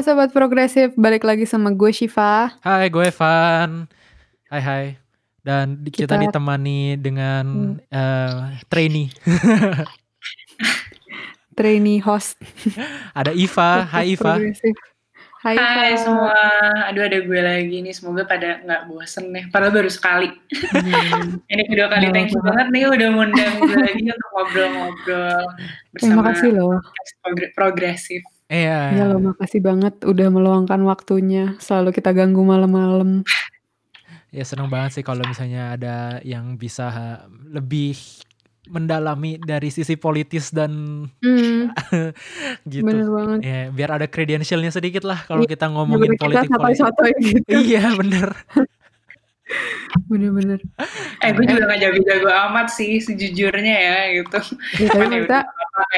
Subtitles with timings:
[0.00, 2.56] Halo Sobat Progresif, balik lagi sama gue Shiva.
[2.64, 3.84] Hai, gue Evan.
[4.48, 4.84] Hai, hai.
[5.44, 7.76] Dan di- kita, Kita- ditemani dengan Hmm.
[7.84, 9.12] eh, trainee.
[11.52, 12.40] Trainee host.
[13.12, 13.84] Ada Iva.
[13.84, 14.40] Hai, Iva.
[14.40, 14.72] Progresif.
[15.44, 16.00] Hai, Hai Iva.
[16.00, 16.32] semua,
[16.88, 20.32] aduh ada gue lagi nih, semoga pada nggak bosen nih, padahal baru sekali.
[20.32, 22.48] Hmm, Ini kedua kali, Iya, thank you Pak.
[22.48, 25.44] banget nih udah ngundang gue lagi untuk ngobrol-ngobrol
[25.92, 26.80] Terima bersama kasih loh.
[27.52, 28.24] progresif.
[28.50, 28.78] Iya.
[28.98, 31.54] Ya lo makasih banget udah meluangkan waktunya.
[31.62, 33.22] Selalu kita ganggu malam-malam.
[34.30, 37.18] Ya seneng banget sih kalau misalnya ada yang bisa
[37.50, 37.98] lebih
[38.70, 40.70] mendalami dari sisi politis dan
[41.18, 41.74] Hmm,
[42.70, 42.86] gitu.
[42.86, 43.38] bener banget.
[43.42, 46.78] Ya, biar ada credentialnya sedikit lah kalau Iya, kita ngomongin Daripada kita politik-politik.
[46.78, 47.50] sotoy-sotoy gitu.
[47.58, 48.28] Iya, bener.
[50.06, 50.60] Bener-bener.
[51.22, 54.38] Eh gue juga gak jago-jago amat sih sejujurnya ya gitu.
[54.78, 55.38] Ya, tapi Cuman ya kita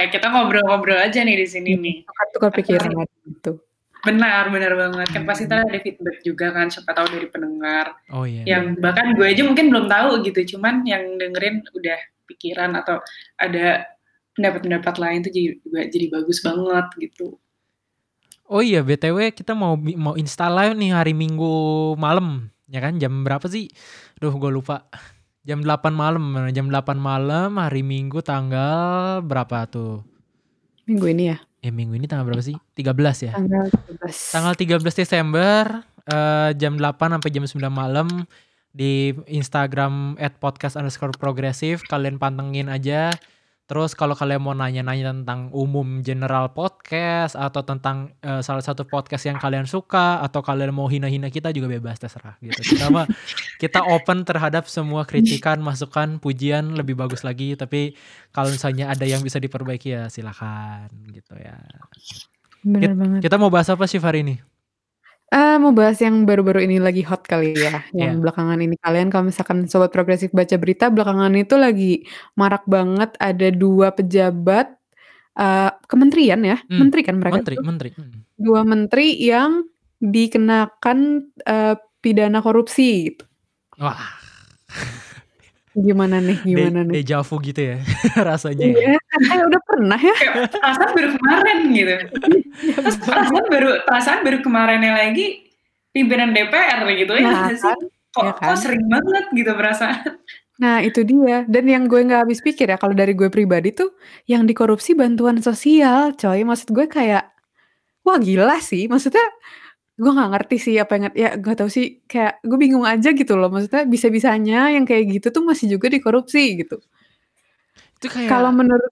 [0.09, 1.97] kita ngobrol-ngobrol aja nih di sini nih.
[2.09, 2.91] tukar-tukar pikiran
[3.29, 3.61] gitu.
[4.03, 5.09] Benar, benar banget.
[5.15, 7.95] Kan pasti kita ada feedback juga kan, siapa tahu dari pendengar.
[8.11, 8.43] Oh iya.
[8.47, 12.99] yang bahkan gue aja mungkin belum tahu gitu cuman yang dengerin udah pikiran atau
[13.39, 13.87] ada
[14.33, 17.37] pendapat-pendapat lain tuh jadi juga jadi bagus banget gitu
[18.53, 22.53] Oh iya, BTW kita mau mau install live nih hari Minggu malam.
[22.73, 23.69] Ya kan jam berapa sih?
[24.17, 24.89] Duh, gue lupa.
[25.45, 26.49] Jam 8 malam.
[26.57, 30.01] Jam 8 malam hari Minggu tanggal berapa tuh?
[30.89, 32.59] Minggu ini ya, Ya minggu ini tanggal berapa sih?
[32.75, 33.33] 13 ya.
[33.39, 34.35] tanggal 13.
[34.35, 35.63] Tanggal 13 Desember
[36.11, 38.09] eh, jam 8 sampai jam 9 malam
[38.75, 43.15] di Instagram @podcast underscore progresif kalian pantengin aja.
[43.63, 49.25] Terus kalau kalian mau nanya-nanya tentang umum general podcast atau tentang eh, salah satu podcast
[49.25, 52.59] yang kalian suka atau kalian mau hina-hina kita juga bebas terserah gitu.
[52.75, 53.07] Kita mah
[53.63, 57.57] kita open terhadap semua kritikan, masukan, pujian lebih bagus lagi.
[57.57, 57.97] Tapi
[58.35, 61.57] kalau misalnya ada yang bisa diperbaiki ya silakan gitu ya.
[62.67, 63.21] Bener banget.
[63.25, 64.52] Kita mau bahas apa sih hari ini?
[65.33, 68.21] Ah, mau bahas yang baru-baru ini lagi hot kali ya, yang Iya.
[68.21, 72.05] belakangan ini kalian kalau misalkan sobat progresif baca berita belakangan itu lagi
[72.37, 74.77] marak banget ada dua pejabat
[75.37, 77.89] eh, kementerian ya, Hmm, menteri kan mereka Menteri, tuh, menteri.
[77.97, 78.13] Hmm.
[78.37, 79.65] dua menteri yang
[79.99, 80.99] dikenakan
[81.49, 83.09] eh, pidana korupsi.
[83.09, 83.25] gitu.
[83.81, 83.97] Wah,
[85.75, 86.39] Gimana nih?
[86.43, 86.95] Gimana de- nih?
[86.99, 87.77] deja vu gitu ya
[88.29, 88.61] rasanya.
[88.63, 88.75] ya.
[88.75, 90.15] Iya, kan kayak udah pernah ya.
[90.15, 91.95] kayak perasaan baru kemarin gitu
[92.75, 95.27] terus perasaan baru perasaan baru kemarinnya lagi
[95.91, 97.79] pimpinan DPR gitu ya Nah, sih kan?
[98.11, 98.47] kok Ya kan?
[98.47, 99.97] kok sering banget gitu perasaan
[100.55, 101.43] Nah itu dia.
[101.45, 105.41] Dan yang gue nggak habis pikir ya kalau dari gue pribadi tuh yang dikorupsi bantuan
[105.41, 106.39] sosial, coy.
[106.41, 107.25] Maksud gue kayak
[108.03, 108.87] wah gila sih.
[108.87, 109.25] Maksudnya
[110.01, 113.35] gue nggak ngerti sih apa yang ya gak tahu sih kayak gue bingung aja gitu
[113.39, 113.49] loh.
[113.53, 116.81] Maksudnya bisa-bisanya yang kayak gitu tuh masih juga dikorupsi gitu.
[118.01, 118.91] Itu kayak Kalau menurut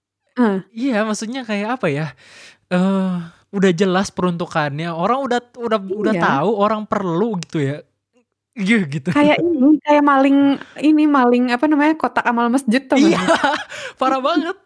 [0.73, 2.07] iya maksudnya kayak apa ya?
[2.71, 3.13] Eh
[3.53, 4.89] udah jelas peruntukannya.
[4.95, 6.23] Orang udah udah udah Iya.
[6.23, 7.77] tahu orang perlu gitu ya.
[8.57, 9.09] Iya gitu.
[9.15, 10.37] kayak ini kayak maling
[10.83, 13.17] ini maling apa namanya kotak amal masjid tuh Iya,
[14.01, 14.57] parah banget.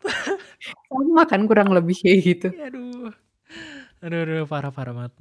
[0.90, 2.47] sama kan kurang lebih kayak gitu.
[2.56, 3.12] Aduh.
[4.06, 5.13] Aduh, aduh parah parah banget.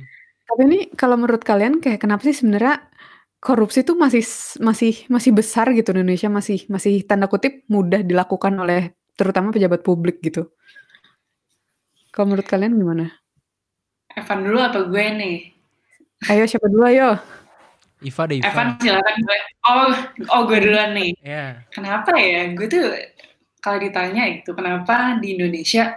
[0.44, 2.84] Tapi ini kalau menurut kalian kayak kenapa sih sebenarnya
[3.40, 4.24] korupsi tuh masih
[4.60, 9.80] masih masih besar gitu di Indonesia masih masih tanda kutip mudah dilakukan oleh terutama pejabat
[9.80, 10.52] publik gitu.
[12.14, 13.06] Kalau menurut kalian gimana?
[14.14, 15.36] Evan dulu apa gue nih
[16.30, 17.18] Ayo siapa dulu ayo.
[18.04, 18.48] Iva deh Iva.
[18.48, 19.92] Evan silakan gue oh
[20.30, 21.60] oh gue duluan nih Ya.
[21.74, 22.48] Kenapa ya?
[22.54, 22.84] Gue tuh
[23.60, 25.96] kalau ditanya itu kenapa di Indonesia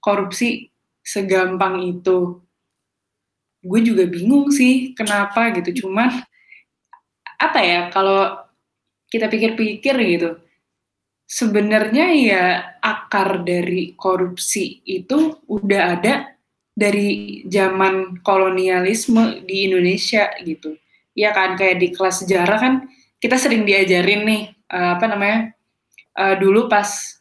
[0.00, 0.70] korupsi
[1.02, 2.45] segampang itu?
[3.66, 5.84] Gue juga bingung sih kenapa gitu.
[5.86, 6.22] Cuman
[7.36, 8.38] apa ya kalau
[9.10, 10.30] kita pikir-pikir gitu,
[11.26, 12.44] sebenarnya ya
[12.78, 16.14] akar dari korupsi itu udah ada
[16.76, 20.78] dari zaman kolonialisme di Indonesia gitu.
[21.16, 22.74] Ya kan kayak di kelas sejarah kan
[23.18, 25.38] kita sering diajarin nih eh, apa namanya
[26.14, 27.16] eh, dulu pas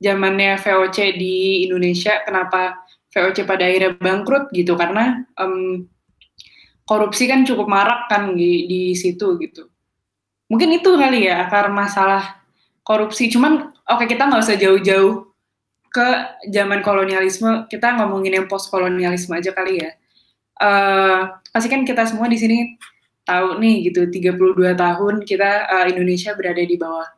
[0.00, 2.83] zamannya VOC di Indonesia kenapa
[3.14, 5.86] VOC pada akhirnya bangkrut gitu karena em,
[6.82, 9.70] korupsi kan cukup marak kan di, di situ gitu.
[10.50, 12.42] Mungkin itu kali ya akar masalah
[12.82, 13.30] korupsi.
[13.30, 15.30] Cuman oke kita nggak usah jauh-jauh
[15.94, 16.08] ke
[16.50, 19.90] zaman kolonialisme kita ngomongin yang post kolonialisme aja kali ya.
[20.54, 21.20] Eh,
[21.50, 22.58] pasti kan kita semua di sini
[23.26, 27.08] tahu nih gitu 32 tahun kita eh, Indonesia berada di bawah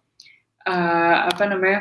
[0.64, 1.80] eh, apa namanya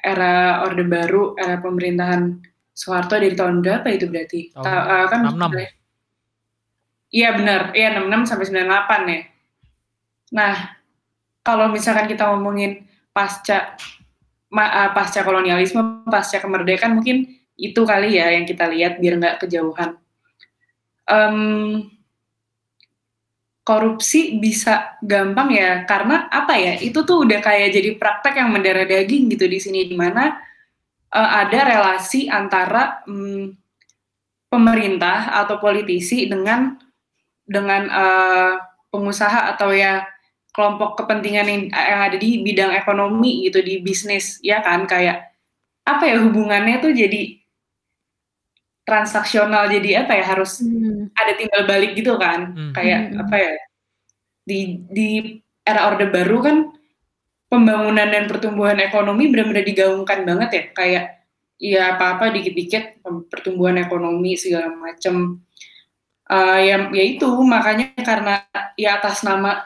[0.00, 2.38] era orde baru era pemerintahan
[2.76, 4.52] Soeharto dari tahun berapa itu berarti?
[4.52, 5.64] Tahun Ta- eh, kan 66.
[7.08, 7.72] iya benar.
[7.72, 9.20] Iya 66 sampai 98 ya.
[10.36, 10.54] Nah
[11.40, 12.84] kalau misalkan kita ngomongin
[13.16, 13.80] pasca
[14.52, 19.36] ma- eh, pasca kolonialisme pasca kemerdekaan mungkin itu kali ya yang kita lihat biar nggak
[19.40, 19.96] kejauhan.
[21.08, 21.88] Um,
[23.64, 26.76] korupsi bisa gampang ya karena apa ya?
[26.76, 30.44] Itu tuh udah kayak jadi praktek yang mendarah daging gitu di sini di mana
[31.12, 33.52] uh, ada relasi antara um,
[34.50, 36.78] pemerintah atau politisi dengan
[37.46, 38.52] dengan uh,
[38.90, 40.06] pengusaha atau ya
[40.56, 45.36] kelompok kepentingan yang, yang ada di bidang ekonomi gitu di bisnis ya kan kayak
[45.86, 47.38] apa ya hubungannya tuh jadi
[48.86, 51.12] transaksional jadi apa ya harus hmm.
[51.12, 52.72] ada timbal balik gitu kan hmm.
[52.72, 53.22] kayak hmm.
[53.26, 53.52] apa ya
[54.46, 55.08] di di
[55.66, 56.56] era orde baru kan
[57.46, 60.64] pembangunan dan pertumbuhan ekonomi benar-benar digaungkan banget ya.
[60.74, 61.04] Kayak
[61.56, 63.00] ya apa-apa dikit-dikit
[63.32, 65.40] pertumbuhan ekonomi segala macam
[66.28, 68.44] uh, ya ya itu makanya karena
[68.76, 69.64] ya atas nama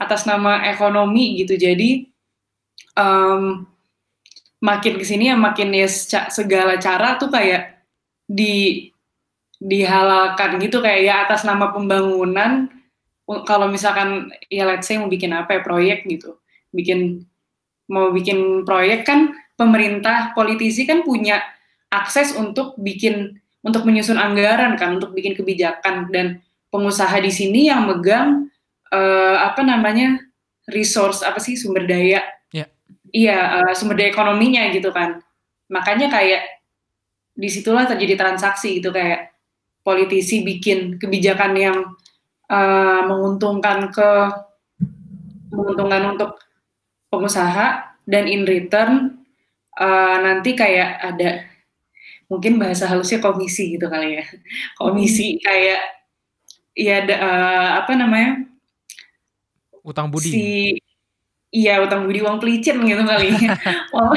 [0.00, 1.54] atas nama ekonomi gitu.
[1.60, 2.08] Jadi
[2.96, 3.68] um,
[4.60, 5.88] makin ke sini ya makin ya
[6.32, 7.84] segala cara tuh kayak
[8.26, 8.88] di
[9.60, 10.80] dihalalkan gitu.
[10.80, 12.72] Kayak ya atas nama pembangunan
[13.46, 16.34] kalau misalkan ya let's say mau bikin apa ya proyek gitu
[16.70, 17.26] bikin
[17.90, 21.42] mau bikin proyek kan pemerintah politisi kan punya
[21.90, 26.08] akses untuk bikin untuk menyusun anggaran kan untuk bikin kebijakan.
[26.08, 26.40] Dan
[26.70, 28.48] pengusaha di sini yang megang
[28.94, 30.22] uh, apa namanya
[30.70, 32.22] resource apa sih sumber daya.
[32.54, 32.68] Yeah.
[33.10, 35.20] iya uh, sumber daya ekonominya gitu kan.
[35.68, 36.46] Makanya kayak
[37.34, 39.34] di situlah terjadi transaksi gitu kayak
[39.80, 41.78] politisi bikin kebijakan yang
[42.52, 44.10] uh, menguntungkan ke
[45.50, 46.38] menguntungkan untuk
[47.10, 49.20] pengusaha dan in return
[49.76, 51.50] uh, nanti kayak ada
[52.30, 54.24] mungkin bahasa halusnya komisi gitu kali ya.
[54.78, 55.82] Komisi kayak
[56.78, 58.46] ya uh, apa namanya?
[59.82, 60.30] Utang budi.
[60.30, 60.46] Si
[61.50, 63.34] Iya utang budi uang pelicin gitu kali,
[63.98, 64.14] uang,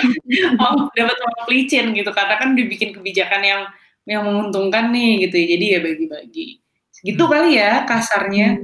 [0.54, 2.13] uang dapat uang pelicin gitu.
[2.13, 3.62] Karena kan dibikin kebijakan yang
[4.06, 5.45] yang menguntungkan nih gitu ya.
[5.57, 6.48] Jadi ya bagi-bagi.
[7.01, 7.34] Gitu hmm.
[7.34, 8.62] kali ya kasarnya.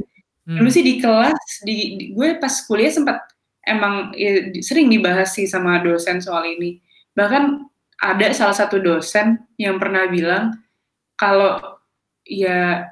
[0.50, 0.66] Hmm.
[0.66, 3.22] dulu sih di kelas di, di gue pas kuliah sempat
[3.69, 6.81] emang ya, sering dibahas sih sama dosen soal ini
[7.13, 7.69] bahkan
[8.01, 10.57] ada salah satu dosen yang pernah bilang
[11.13, 11.80] kalau
[12.25, 12.89] ya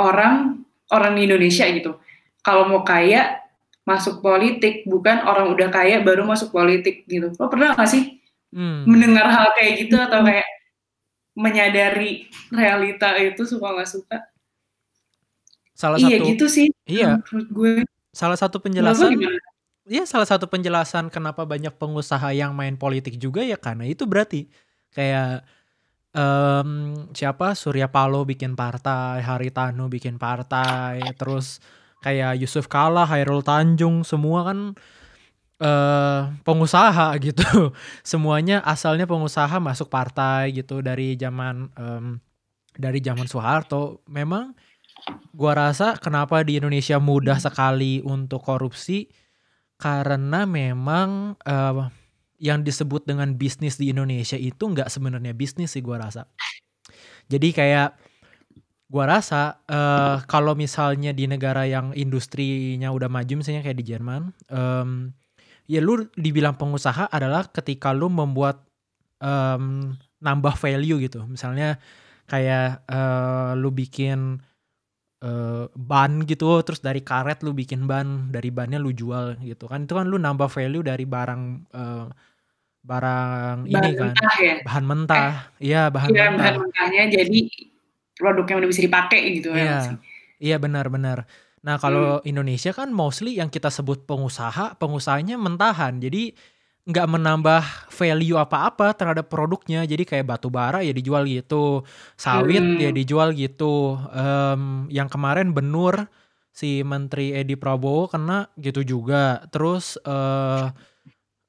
[0.00, 2.00] orang orang di Indonesia gitu
[2.46, 3.46] kalau mau kaya
[3.86, 7.30] masuk politik, bukan orang udah kaya baru masuk politik gitu.
[7.38, 8.18] Lo pernah gak sih
[8.50, 8.82] hmm.
[8.86, 10.46] mendengar hal kayak gitu atau kayak
[11.38, 14.18] menyadari realita itu suka nggak suka?
[15.76, 16.66] Salah iya satu, gitu sih.
[16.86, 17.22] Iya.
[17.30, 17.72] Menurut gue.
[18.10, 19.14] Salah satu penjelasan.
[19.86, 24.50] Iya salah satu penjelasan kenapa banyak pengusaha yang main politik juga ya karena itu berarti
[24.90, 25.46] kayak
[26.10, 26.70] um,
[27.14, 31.62] siapa Surya Paloh bikin partai, Haritanu bikin partai, terus
[32.02, 34.58] kayak Yusuf Kala, Hairul Tanjung semua kan
[35.62, 37.70] uh, pengusaha gitu.
[38.02, 42.18] Semuanya asalnya pengusaha masuk partai gitu dari zaman um,
[42.74, 44.02] dari zaman Soeharto.
[44.10, 44.50] Memang
[45.34, 49.25] gua rasa kenapa di Indonesia mudah sekali untuk korupsi
[49.76, 51.88] karena memang uh,
[52.36, 56.28] yang disebut dengan bisnis di Indonesia itu nggak sebenarnya bisnis sih gua rasa.
[57.26, 57.96] Jadi kayak
[58.86, 64.30] Gua rasa, uh, kalau misalnya di negara yang industrinya udah maju misalnya kayak di Jerman,
[64.46, 65.10] um,
[65.66, 68.62] ya lu dibilang pengusaha adalah ketika lu membuat,
[69.18, 69.90] um,
[70.22, 71.26] nambah value gitu.
[71.26, 71.82] Misalnya
[72.30, 74.38] kayak, uh, lu bikin,
[75.22, 79.86] uh, ban gitu, terus dari karet lu bikin ban, dari bannya lu jual gitu kan.
[79.86, 81.42] Itu kan lu nambah value dari barang,
[81.72, 82.06] uh,
[82.86, 84.56] barang bahan ini kan, mentah ya?
[84.62, 85.30] bahan mentah.
[85.58, 86.38] Iya, eh, bahan iya, mentah.
[86.38, 87.40] bahan mentahnya jadi
[88.16, 89.78] produk yang udah bisa dipakai gitu ya Iya,
[90.38, 91.26] iya benar-benar.
[91.66, 92.30] Nah kalau hmm.
[92.30, 95.98] Indonesia kan mostly yang kita sebut pengusaha, pengusahanya mentahan.
[95.98, 96.30] Jadi
[96.86, 99.82] nggak menambah value apa-apa terhadap produknya.
[99.82, 101.82] Jadi kayak batu bara ya dijual gitu,
[102.14, 102.78] sawit hmm.
[102.78, 103.98] ya dijual gitu.
[104.14, 106.06] Um, yang kemarin Benur
[106.54, 109.42] si Menteri Edi Prabowo kena gitu juga.
[109.50, 110.70] Terus uh,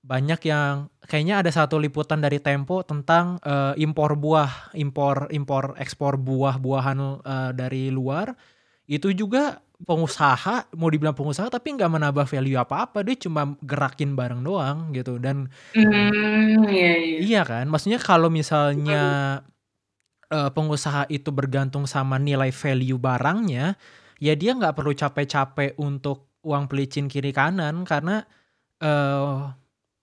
[0.01, 6.17] banyak yang kayaknya ada satu liputan dari Tempo tentang uh, impor buah, impor impor ekspor
[6.17, 8.33] buah-buahan uh, dari luar.
[8.87, 14.41] Itu juga pengusaha, mau dibilang pengusaha tapi nggak menambah value apa-apa, dia cuma gerakin barang
[14.41, 17.17] doang gitu dan hmm, iya, iya.
[17.21, 19.03] iya kan, maksudnya kalau misalnya
[20.33, 23.77] uh, pengusaha itu bergantung sama nilai value barangnya,
[24.17, 28.23] ya dia nggak perlu capek-capek untuk uang pelicin kiri kanan karena
[28.81, 29.51] uh,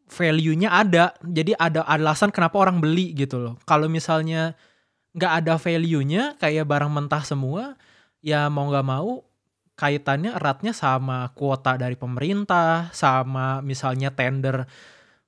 [0.09, 1.17] value-nya ada.
[1.25, 3.55] Jadi ada alasan kenapa orang beli gitu loh.
[3.65, 4.55] Kalau misalnya
[5.15, 7.79] nggak ada value-nya kayak barang mentah semua,
[8.21, 9.25] ya mau nggak mau
[9.81, 14.67] kaitannya eratnya sama kuota dari pemerintah, sama misalnya tender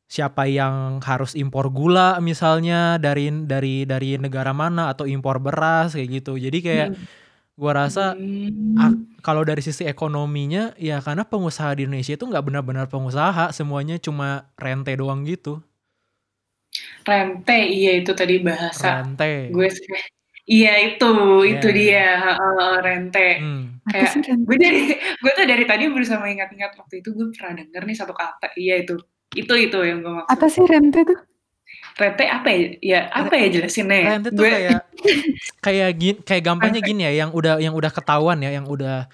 [0.07, 6.11] siapa yang harus impor gula misalnya dari dari dari negara mana atau impor beras kayak
[6.23, 6.39] gitu.
[6.39, 7.07] Jadi kayak Hmm.
[7.61, 8.77] gua rasa Hmm.
[8.79, 13.97] ak- kalau dari sisi ekonominya ya karena pengusaha di Indonesia itu nggak benar-benar pengusaha, semuanya
[14.03, 15.63] cuma rente doang gitu.
[17.09, 19.25] Rente, iya itu tadi bahasa Rente.
[19.55, 19.87] gue sih.
[20.47, 21.11] Iya itu,
[21.43, 21.75] itu Iya.
[21.75, 23.29] dia, heeh, rente.
[23.43, 23.63] Hmm.
[23.83, 24.47] Apa Kayak sih rente?
[24.47, 24.81] gue dari
[25.23, 28.55] gue tuh dari tadi berusaha mengingat-ingat waktu itu gue pernah denger nih satu kata.
[28.55, 28.95] Iya itu.
[29.35, 30.31] Itu itu yang gue maksud.
[30.31, 31.19] Apa sih rente tuh?
[31.99, 32.63] Rente apa ya?
[32.79, 34.09] Ya apa ya jelasinnya ya?
[34.15, 34.81] Rente tuh Gue kayak
[35.67, 39.11] kayak gini, kayak gampangnya gini ya, yang udah yang udah ketahuan ya, yang udah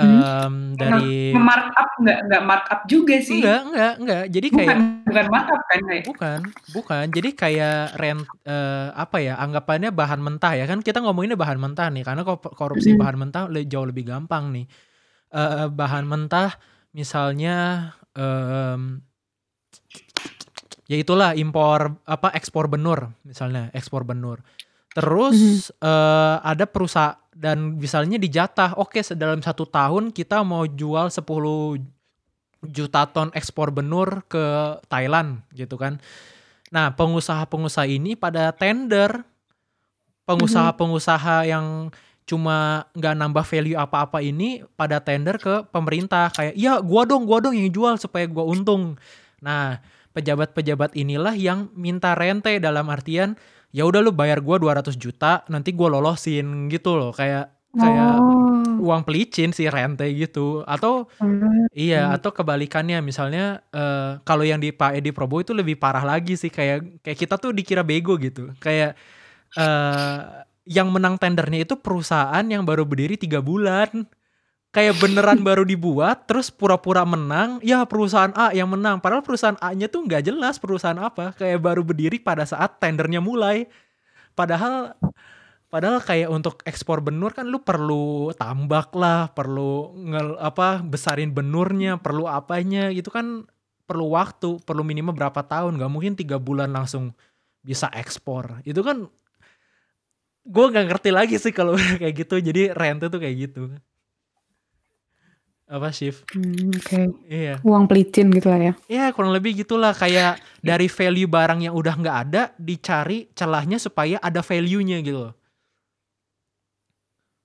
[0.00, 0.22] Hmm.
[0.22, 3.38] em, dari markup nggak nggak markup juga sih.
[3.38, 4.24] enggak enggak enggak.
[4.26, 6.04] Jadi Bukan kayak bukan markup kan kayak.
[6.08, 6.40] bukan
[6.70, 7.04] bukan.
[7.12, 11.88] Jadi kayak rent eh, apa ya anggapannya bahan mentah ya kan kita ngomonginnya bahan mentah
[11.88, 12.98] nih karena ko- korupsi Mhm.
[12.98, 14.66] bahan mentah le- jauh lebih gampang nih.
[15.30, 16.56] Eh, bahan mentah
[16.90, 19.04] misalnya em,
[20.86, 24.42] ya itulah impor apa ekspor benur misalnya ekspor benur
[24.90, 31.26] terus eh, ada perusahaan dan misalnya dijatah oke dalam satu tahun kita mau jual 10
[32.68, 35.96] juta ton ekspor benur ke Thailand gitu kan.
[36.68, 39.24] Nah pengusaha-pengusaha ini pada tender.
[40.28, 41.90] Pengusaha-pengusaha yang
[42.28, 47.42] cuma nggak nambah value apa-apa ini pada tender ke pemerintah kayak ya gua dong gua
[47.42, 48.94] dong yang jual supaya gua untung.
[49.42, 49.82] Nah
[50.14, 53.34] pejabat-pejabat inilah yang minta rente dalam artian
[53.70, 57.10] ya udah lu bayar gua 200 juta nanti gua lolosin gitu loh.
[57.14, 58.82] Kayak kayak Oh.
[58.90, 60.66] uang pelicin sih rente gitu.
[60.66, 61.68] Atau Hmm.
[61.70, 62.98] iya atau kebalikannya.
[63.00, 66.50] Misalnya eh, kalau yang di Pak Edi Prabowo itu lebih parah lagi sih.
[66.50, 68.50] Kayak kayak kita tuh dikira bego gitu.
[68.58, 68.98] Kayak
[69.54, 70.18] eh
[70.70, 74.06] yang menang tendernya itu perusahaan yang baru berdiri tiga bulan
[74.70, 79.02] kayak beneran baru dibuat terus pura-pura menang ya perusahaan A yang menang.
[79.02, 81.34] Padahal perusahaan A-nya tuh nggak jelas perusahaan apa.
[81.34, 83.66] Kayak baru berdiri pada saat tendernya mulai.
[84.38, 84.94] Padahal
[85.70, 91.98] padahal kayak untuk ekspor benur kan lu perlu tambak lah perlu ngel, apa besarin benurnya
[91.98, 93.46] perlu apanya gitu kan
[93.86, 95.82] perlu waktu perlu minimal berapa tahun.
[95.82, 97.10] Nggak mungkin tiga bulan langsung
[97.66, 98.62] bisa ekspor.
[98.62, 99.10] Itu kan
[100.46, 102.38] gue nggak ngerti lagi sih kalau kayak gitu.
[102.38, 103.74] Jadi rente tuh kayak gitu
[105.70, 107.14] apa shift Hmm, Oke.
[107.30, 108.72] iya Uang pelicin gitu lah ya.
[108.90, 114.18] ya kurang lebih gitulah kayak dari value barang yang udah nggak ada dicari celahnya supaya
[114.18, 115.34] ada value-nya gitu loh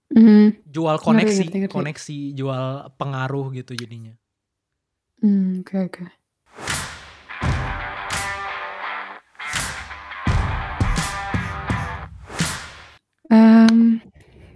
[0.06, 0.54] Hmm.
[0.64, 1.74] jual koneksi ngerti, ngerti.
[1.74, 2.66] koneksi jual
[2.96, 4.14] pengaruh gitu jadinya
[5.16, 6.04] Hmm, Oke oke.
[13.28, 14.00] Em,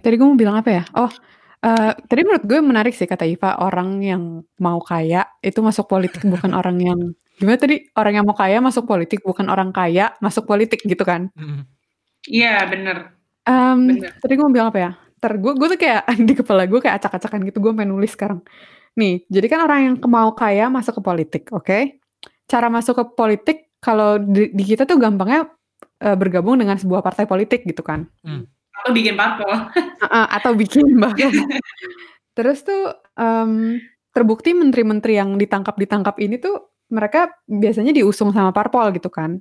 [0.00, 0.82] tadi gue mau bilang apa ya?
[0.94, 1.10] Oh,
[1.64, 4.22] eh, tadi menurut gue menarik sih kata Iva orang yang
[4.60, 7.00] mau kaya itu masuk politik bukan orang yang
[7.40, 11.32] gimana tadi orang yang mau kaya masuk politik bukan orang kaya masuk politik gitu kan?
[11.36, 11.64] Mm.
[12.28, 13.16] Iya bener.
[13.48, 14.12] Em, Bener.
[14.20, 14.90] tadi gue mau bilang apa ya?
[15.20, 18.44] Ter gue gue tuh kayak di kepala gue kayak acak-acakan gitu gue pengen nulis sekarang.
[19.00, 22.02] Nih, jadi kan orang yang mau kaya masuk ke politik, oke?
[22.50, 25.48] Cara masuk ke politik kalau di, di kita tuh gampangnya
[26.02, 28.10] eh, bergabung dengan sebuah partai politik gitu kan?
[28.80, 29.52] Atau bikin parpol.
[30.36, 31.32] Atau bikin bahkan.
[32.34, 33.78] Terus tuh em,
[34.16, 39.38] terbukti menteri-menteri yang ditangkap-ditangkap ini tuh mereka biasanya diusung sama parpol gitu kan?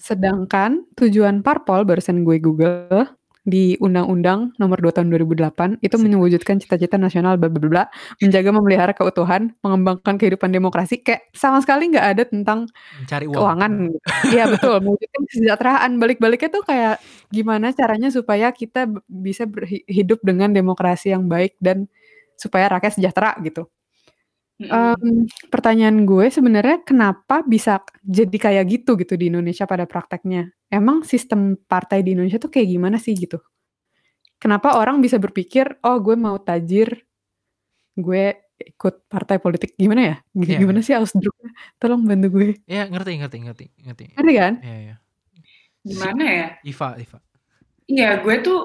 [0.00, 6.94] Sedangkan tujuan parpol barusan gue Google di Undang-Undang Nomor 2 Tahun 2008 itu mewujudkan cita-cita
[6.94, 7.84] nasional bla bla bla
[8.22, 12.70] menjaga memelihara keutuhan, mengembangkan kehidupan demokrasi kayak sama sekali nggak ada tentang
[13.02, 13.72] mencari uang keuangan.
[14.30, 15.90] Iya betul, mewujudkan kesejahteraan.
[15.98, 17.02] Balik-baliknya tuh kayak
[17.34, 21.90] gimana caranya supaya kita bisa berhidup dengan demokrasi yang baik dan
[22.38, 23.66] supaya rakyat sejahtera gitu.
[24.68, 30.52] Em, pertanyaan gue sebenarnya kenapa bisa jadi kayak gitu gitu di Indonesia pada prakteknya?
[30.70, 33.40] Emang sistem partai di Indonesia tuh kayak gimana sih gitu?
[34.38, 37.06] Kenapa orang bisa berpikir, oh gue mau tajir,
[37.94, 38.24] gue
[38.62, 40.16] ikut partai politik gimana ya?
[40.34, 41.50] G- Iya, Gimana sih ausdruknya?
[41.82, 42.48] Tolong bantu gue.
[42.66, 44.54] ya ngerti ngerti ngerti ngerti Ngerti kan?
[44.62, 44.96] ya ya
[45.82, 46.46] Gimana ya?
[46.62, 47.18] Iva Iva
[47.90, 48.60] Iya, gue tuh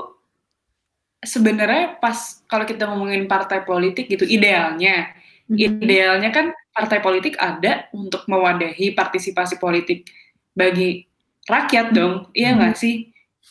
[1.18, 5.80] sebenarnya pas kalau kita ngomongin partai politik gitu idealnya, Mhm.
[5.84, 10.08] idealnya kan partai politik ada untuk mewadahi partisipasi politik
[10.54, 11.08] bagi
[11.48, 12.58] rakyat dong, iya Mhm.
[12.60, 12.96] nggak sih?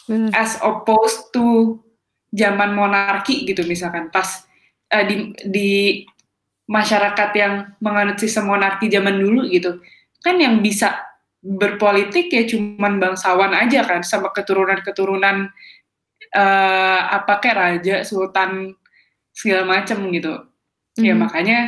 [0.08, 0.30] Bener.
[0.36, 1.78] As opposed to
[2.36, 4.44] zaman monarki gitu misalkan pas
[4.92, 5.16] eh, di
[5.48, 5.70] di
[6.70, 9.80] masyarakat yang menganut sistem monarki zaman dulu gitu,
[10.22, 11.00] kan yang bisa
[11.42, 15.50] berpolitik ya cuman bangsawan aja kan sama keturunan-keturunan
[16.34, 18.74] eh apa kayak raja, sultan
[19.36, 20.34] segala macem gitu.
[21.00, 21.20] Ya Mhm.
[21.28, 21.58] makanya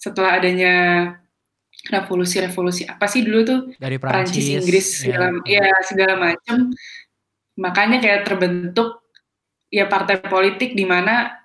[0.00, 0.74] setelah adanya
[1.92, 4.48] revolusi-revolusi apa sih dulu tuh Dari Prancis.
[4.48, 5.16] Inggris ya.
[5.16, 6.72] segala ya segala macam.
[7.60, 9.04] Makanya kayak terbentuk
[9.68, 11.36] ya partai politik di mana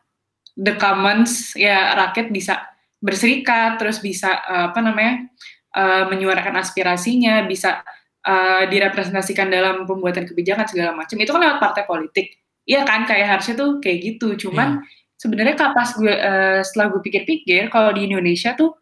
[0.55, 2.63] the commons ya rakyat bisa
[3.03, 5.27] berserikat terus bisa eh, apa namanya
[5.75, 7.83] eh, menyuarakan aspirasinya bisa
[8.23, 13.37] eh, direpresentasikan dalam pembuatan kebijakan segala macam itu kan lewat partai politik iya kan kayak
[13.37, 14.81] harusnya tuh kayak gitu cuman
[15.25, 18.77] sebenarnya kapas gue eh, setelah gue pikir-pikir kalau di Indonesia tuh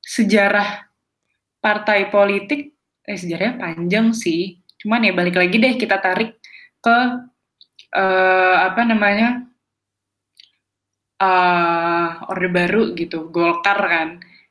[0.00, 0.88] sejarah
[1.60, 2.72] partai politik
[3.04, 6.40] eh sejarahnya panjang sih cuman ya balik lagi deh kita tarik
[6.80, 6.96] ke
[7.92, 9.46] eh, apa namanya
[11.22, 14.08] eh orde baru gitu Golkar kan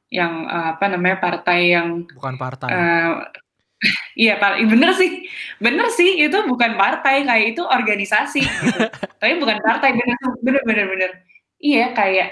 [0.08, 2.70] yang eh, apa namanya partai yang Bukan partai.
[2.72, 3.12] eh,
[4.18, 5.26] iya bener sih.
[5.58, 8.78] Bener sih itu bukan partai kayak itu organisasi gitu.
[9.22, 10.18] Tapi bukan partai bener.
[10.46, 11.12] Bener bener bener.
[11.62, 12.30] Iya kayak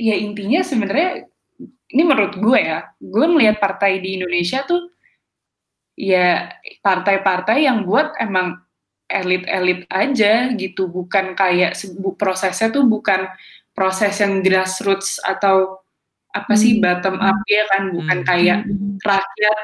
[0.00, 1.28] ya intinya sebenarnya
[1.90, 4.88] ini menurut gue ya gue melihat partai di Indonesia tuh
[5.98, 6.48] ya
[6.80, 8.62] partai-partai yang buat emang
[9.10, 10.86] elit-elit aja gitu.
[10.86, 11.74] Bukan kayak
[12.16, 13.26] prosesnya tuh bukan
[13.74, 15.82] proses yang grassroots atau
[16.30, 16.82] apa sih Hmm.
[16.86, 17.90] bottom up ya kan?
[17.90, 18.26] Bukan Hmm.
[18.26, 18.58] kayak
[19.02, 19.58] rakyat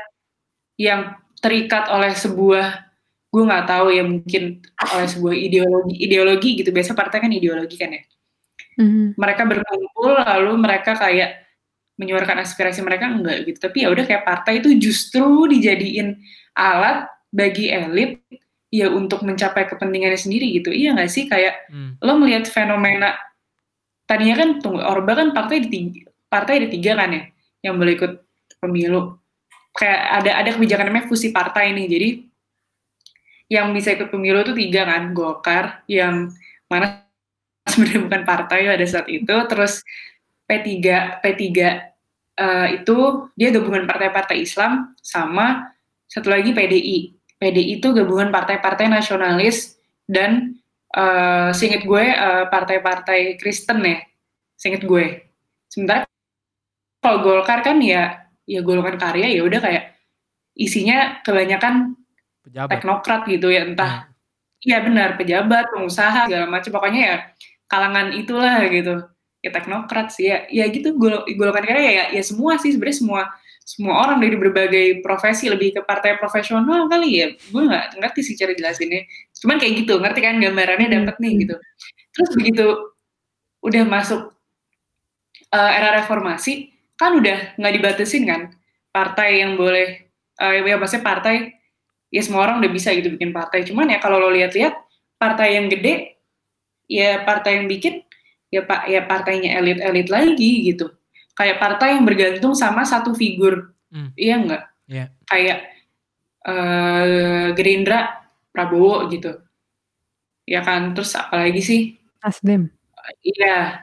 [0.77, 2.85] yang terikat oleh sebuah
[3.33, 6.71] gue nggak tahu ya mungkin oleh sebuah ideologi ideologi gitu.
[6.73, 8.03] Biasa partai kan ideologi kan ya.
[8.77, 9.17] Mhm.
[9.17, 11.49] mereka berkumpul lalu mereka kayak
[11.97, 13.57] menyuarakan aspirasi mereka enggak gitu.
[13.57, 16.21] Tapi ya udah kayak partai itu justru dijadiin
[16.53, 18.21] alat bagi elit
[18.69, 20.69] ya untuk mencapai kepentingannya sendiri gitu.
[20.77, 21.25] Iya nggak sih?
[21.25, 21.97] Kayak Hmm.
[22.05, 23.17] lo melihat fenomena
[24.05, 27.23] tadinya kan tunggu Orba kan partai di tiga, partai ada tiga kan ya
[27.65, 28.13] yang boleh ikut
[28.61, 29.17] pemilu
[29.77, 32.09] kayak ada ada kebijakan namanya fusi partai nih jadi
[33.47, 36.33] yang bisa ikut pemilu itu tiga kan Golkar yang
[36.67, 37.07] mana
[37.71, 39.85] sebenarnya bukan partai pada saat itu terus
[40.49, 40.73] P3
[41.23, 42.97] P3 eh, itu
[43.37, 45.71] dia gabungan partai-partai Islam sama
[46.07, 49.77] satu lagi PDI PDI itu gabungan partai-partai nasionalis
[50.09, 50.57] dan
[50.97, 54.01] eh seinget gue eh, partai-partai Kristen ya,
[54.57, 55.29] seinget gue.
[55.69, 56.09] Sementara
[57.05, 59.85] kalau Golkar kan ya ya golongan karya ya udah kayak
[60.57, 61.99] isinya kebanyakan
[62.47, 62.71] Pejabat.
[62.79, 64.09] teknokrat gitu ya entah
[64.63, 66.71] iya benar pejabat pengusaha segala macam.
[66.73, 67.17] Pokoknya ya
[67.67, 69.03] kalangan itulah gitu.
[69.45, 73.23] Ya teknokrat sih ya ya gitu gol- golongan karya ya ya semua sih sebenarnya semua
[73.67, 77.27] semua orang dari berbagai profesi lebih ke partai profesional kali ya.
[77.51, 79.03] Gue nggak ngerti sih cara jelasinnya.
[79.43, 81.55] Cuman kayak gitu ngerti kan gambarannya dapet nih gitu.
[82.15, 82.67] Terus begitu
[83.67, 84.31] udah masuk
[85.51, 88.41] eh, era reformasi kan udah nggak dibatasin kan?
[88.91, 91.53] Partai yang boleh eh, ya maksudnya partai
[92.09, 93.65] ya semua orang udah bisa gitu bikin partai.
[93.65, 94.75] Cuman ya kalau lo lihat-lihat
[95.17, 96.17] partai yang gede
[96.89, 98.05] ya partai yang bikin
[98.47, 100.93] ya pak ya partainya elit-elit lagi gitu.
[101.37, 103.73] Kayak partai yang bergantung sama satu figur.
[103.87, 104.11] Hmm.
[104.19, 105.05] iya enggak Iya.
[105.31, 105.59] kayak
[106.47, 109.35] eh Gerindra Prabowo gitu.
[110.47, 110.95] Ya kan?
[110.95, 111.81] Terus apalagi sih?
[112.23, 112.71] Nasdem.
[113.23, 113.83] iya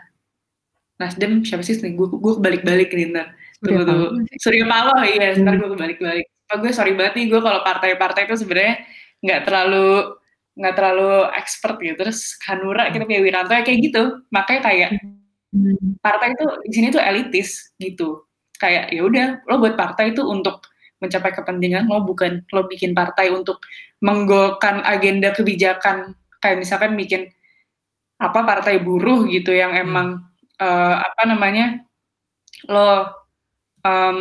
[1.04, 1.76] Nasdem siapa sih?
[1.76, 3.28] Gue gue kebalik-balik nih ntar.
[3.60, 4.08] Tunggu, tunggu.
[4.40, 5.44] Surya Paloh iya Hmm.
[5.44, 6.28] ntar gue kebalik-balik.
[6.52, 8.76] Oh, gue sorry banget nih gue kalau partai-partai itu sebenarnya
[9.24, 9.88] nggak terlalu
[10.54, 11.96] nggak terlalu expert gitu.
[12.00, 14.04] Terus Hanura kita punya Wiranto ya kayak gitu.
[14.32, 14.92] Makanya kayak
[15.54, 16.02] Hmm.
[16.02, 18.26] partai itu di sini tuh elitis gitu.
[18.58, 20.66] Kayak ya udah lo buat partai itu untuk
[20.98, 23.62] mencapai kepentingan lo bukan lo bikin partai untuk
[24.02, 26.18] menggolkan agenda kebijakan.
[26.42, 27.30] Kayak misalkan bikin
[28.18, 30.26] apa partai buruh gitu yang emang
[30.64, 31.66] eh, apa namanya
[32.72, 32.90] lo
[33.84, 34.20] em,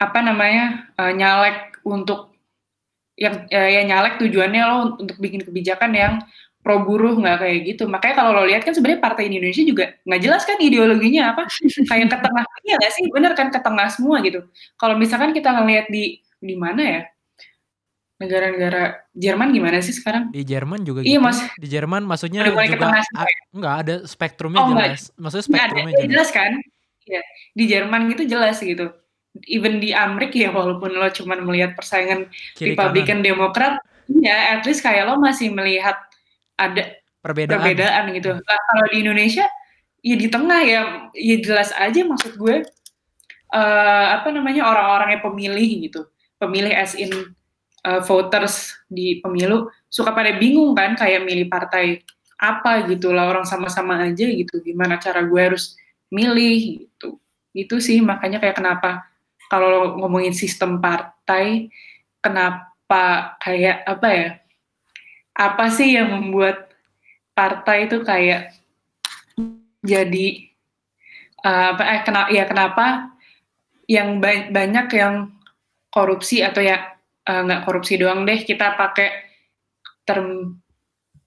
[0.00, 0.64] apa namanya
[1.00, 2.32] eh, nyalek untuk
[3.20, 6.14] yang ya, ya nyalek tujuannya lo untuk bikin kebijakan yang
[6.64, 7.84] pro buruh nggak kayak gitu.
[7.88, 11.42] Makanya kalau lo lihat kan sebenarnya partai di Indonesia juga nggak jelas kan ideologinya apa.
[11.90, 13.04] Kayak ke tengah iya nggak sih?
[13.12, 14.40] Bener kan ke tengah semua gitu.
[14.80, 17.00] Kalau misalkan kita ngelihat di di mana ya
[18.20, 21.24] negara-negara Jerman gimana sih sekarang Di Jerman juga Iya, gitu.
[21.24, 21.40] Mas.
[21.56, 24.92] Di Jerman maksudnya juga tengah a- enggak ada spektrumnya Oh, enggak.
[24.92, 25.02] jelas.
[25.16, 26.10] Maksudnya Nggak ada, spektrumnya ya jelas.
[26.12, 26.52] jelas kan
[27.00, 28.86] Iya, di Jerman gitu jelas gitu
[29.46, 32.92] even di Amerika ya walaupun lo cuman melihat persaingan Kiri kanan.
[32.92, 33.74] Republikan Demokrat
[34.10, 35.96] ya at least kayak lo masih melihat
[36.54, 37.62] ada Perbedaan.
[37.62, 38.32] perbedaan gitu.
[38.36, 39.46] Nah, kalau di Indonesia
[40.00, 40.80] ya di tengah ya
[41.14, 42.64] ya jelas aja maksud gue
[43.50, 46.00] eh apa namanya orang-orangnya pemilih gitu.
[46.36, 47.10] Pemilih as in
[47.84, 52.04] eh, voters di pemilu suka pada bingung kan kayak milih partai
[52.40, 54.64] apa gitu lah orang sama-sama aja gitu.
[54.64, 55.76] Gimana cara gue harus
[56.08, 57.20] milih gitu.
[57.52, 59.04] Itu sih makanya kayak kenapa
[59.52, 61.68] kalau ngomongin sistem partai
[62.24, 64.28] kenapa kayak apa ya?
[65.36, 66.70] Apa sih yang membuat
[67.36, 68.52] partai itu kayak
[69.80, 70.26] jadi
[71.40, 73.16] eh, apa eh kena ya kenapa
[73.88, 75.14] yang ba banyak yang
[75.90, 79.08] korupsi atau ya uh, nggak korupsi doang deh kita pakai
[80.06, 80.56] term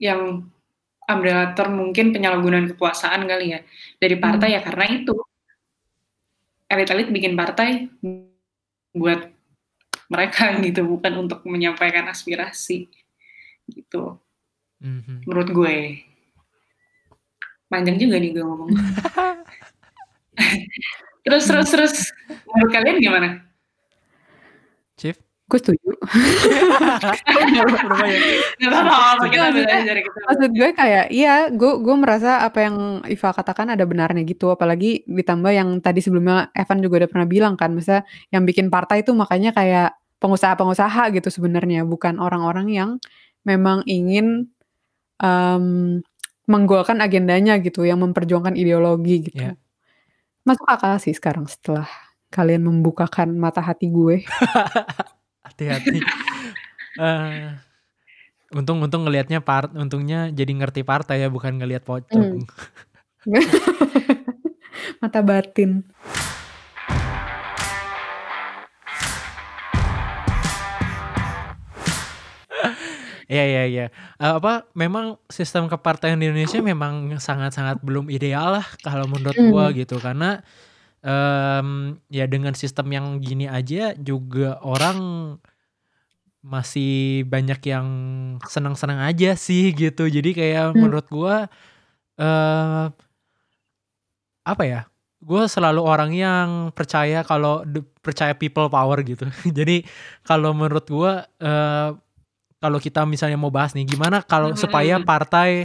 [0.02, 0.50] yang
[1.04, 3.60] umbrella term mungkin penyalahgunaan kekuasaan kali ya.
[4.00, 4.56] Dari partai hmm.
[4.56, 5.14] ya karena itu.
[6.64, 7.86] Elit-elit bikin partai
[8.96, 9.30] buat
[10.08, 12.88] mereka gitu bukan untuk menyampaikan aspirasi
[13.68, 14.18] gitu.
[14.84, 15.24] Mm-hmm.
[15.24, 15.76] menurut gue.
[17.72, 18.68] Panjang juga nih gue ngomong.
[21.24, 21.94] Terus terus terus.
[22.28, 23.28] Menurut kalian gimana?
[25.00, 25.92] Chief gue setuju.
[30.24, 34.48] Maksud gue kayak iya, gue gue merasa apa yang Iva katakan ada benarnya gitu.
[34.48, 39.04] Apalagi ditambah yang tadi sebelumnya Evan juga udah pernah bilang kan, misalnya yang bikin partai
[39.04, 39.92] itu makanya kayak
[40.24, 42.90] pengusaha-pengusaha gitu sebenarnya, bukan orang-orang yang
[43.44, 44.48] memang ingin
[45.20, 46.00] um,
[46.48, 49.52] menggolkan agendanya gitu, yang memperjuangkan ideologi gitu.
[49.52, 49.60] Yeah.
[50.48, 51.88] Masuk akal sih sekarang setelah
[52.32, 54.24] kalian membukakan mata hati gue.
[55.54, 56.02] hati-hati
[56.98, 57.54] uh,
[58.50, 63.30] untung untung ngelihatnya part untungnya jadi ngerti partai ya bukan ngelihat pocong hmm.
[65.00, 65.86] mata batin
[73.24, 73.86] Iya iya iya.
[74.20, 79.48] Uh, apa memang sistem kepartaian di Indonesia memang sangat-sangat belum ideal lah kalau menurut hmm.
[79.48, 80.44] gua gitu karena
[81.04, 84.98] um, ya dengan sistem yang gini aja juga orang
[86.44, 87.88] masih banyak yang
[88.44, 90.08] senang-senang aja sih gitu.
[90.08, 90.76] Jadi kayak hmm.
[90.76, 91.48] menurut gua
[92.20, 92.92] uh,
[94.44, 94.80] apa ya?
[95.24, 97.64] Gue selalu orang yang percaya kalau
[98.04, 99.24] percaya people power gitu.
[99.58, 99.88] Jadi
[100.20, 101.96] kalau menurut gua uh,
[102.60, 104.60] kalau kita misalnya mau bahas nih gimana kalau hmm.
[104.60, 105.64] supaya partai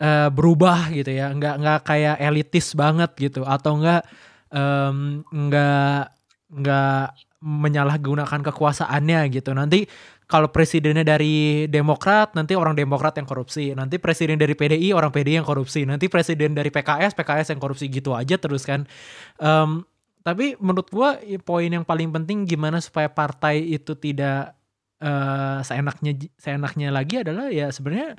[0.00, 4.08] uh, berubah gitu ya, nggak nggak kayak elitis banget gitu atau enggak
[4.54, 6.14] um, nggak
[6.54, 7.06] nggak
[7.44, 9.52] menyalahgunakan kekuasaannya gitu.
[9.52, 9.84] Nanti
[10.24, 13.76] kalau presidennya dari Demokrat, nanti orang Demokrat yang korupsi.
[13.76, 15.84] Nanti presiden dari PDI, orang PDI yang korupsi.
[15.84, 18.88] Nanti presiden dari PKS, PKS yang korupsi gitu aja terus kan.
[19.36, 19.84] Um,
[20.24, 24.56] tapi menurut gua poin yang paling penting gimana supaya partai itu tidak
[25.04, 28.16] uh, seenaknya seenaknya lagi adalah ya sebenarnya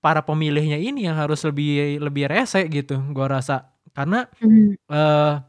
[0.00, 4.80] para pemilihnya ini yang harus lebih lebih rese gitu gua rasa karena hmm.
[4.88, 5.44] uh,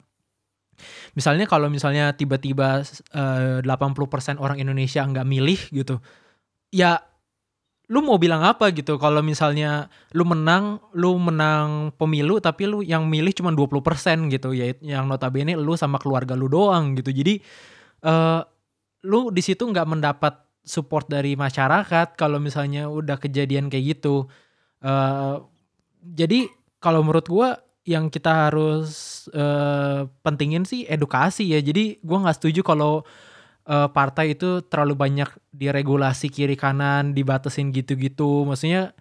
[1.18, 6.00] Misalnya kalau misalnya tiba-tiba eh, uh, 80% orang Indonesia nggak milih gitu,
[6.74, 7.02] ya
[7.92, 13.06] lu mau bilang apa gitu kalau misalnya lu menang, lu menang pemilu tapi lu yang
[13.12, 17.12] milih cuma 20% gitu ya yang notabene lu sama keluarga lu doang gitu.
[17.12, 17.44] Jadi
[18.08, 18.42] uh,
[19.04, 24.32] lu di situ nggak mendapat support dari masyarakat kalau misalnya udah kejadian kayak gitu.
[24.80, 25.44] Uh,
[26.04, 26.48] jadi
[26.80, 31.60] kalau menurut gua yang kita harus uh, pentingin sih edukasi ya.
[31.60, 33.04] Jadi gue nggak setuju kalau
[33.68, 38.48] uh, partai itu terlalu banyak diregulasi kiri kanan, dibatasin gitu-gitu.
[38.48, 38.96] Maksudnya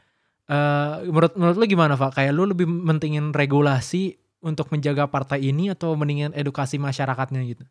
[0.51, 2.19] uh, menurut menurut lu gimana Pak?
[2.19, 7.65] Kayak lu lebih mentingin regulasi untuk menjaga partai ini atau mendingan edukasi masyarakatnya gitu?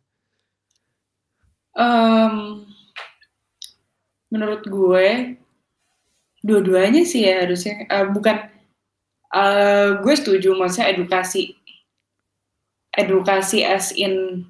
[1.76, 2.64] Um,
[4.32, 5.36] menurut gue
[6.40, 8.48] dua-duanya sih ya harusnya uh, bukan
[9.32, 11.56] Uh, gue setuju maksudnya edukasi.
[12.92, 14.44] Edukasi as in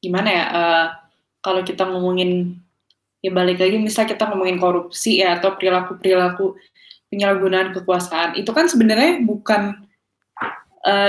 [0.00, 0.86] gimana ya uh,
[1.44, 2.60] kalau kita ngomongin
[3.24, 6.56] ya balik lagi misal kita ngomongin korupsi ya atau perilaku perilaku
[7.08, 9.88] penyalahgunaan kekuasaan itu kan sebenarnya bukan
[10.84, 11.08] uh,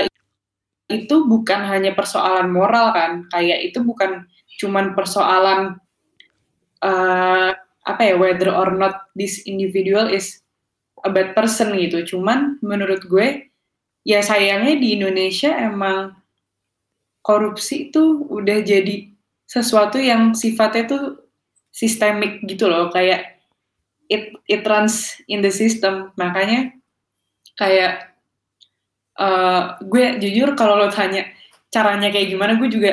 [0.88, 4.24] itu bukan hanya persoalan moral kan kayak itu bukan
[4.56, 5.76] cuman persoalan
[6.80, 7.52] uh,
[7.84, 10.40] apa ya whether or not this individual is
[11.06, 12.02] a bad person gitu.
[12.16, 13.46] Cuman menurut gue
[14.02, 16.14] ya sayangnya di Indonesia emang
[17.22, 19.10] korupsi itu udah jadi
[19.46, 21.04] sesuatu yang sifatnya tuh
[21.74, 23.42] sistemik gitu loh kayak
[24.06, 26.70] it it runs in the system makanya
[27.58, 28.14] kayak
[29.18, 31.26] uh, gue jujur kalau lo tanya
[31.74, 32.92] caranya kayak gimana gue juga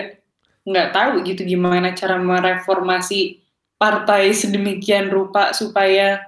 [0.66, 3.44] nggak tahu gitu gimana cara mereformasi
[3.78, 6.24] partai sedemikian rupa supaya